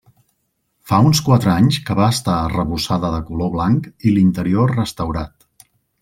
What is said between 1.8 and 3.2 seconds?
que va estar arrebossada de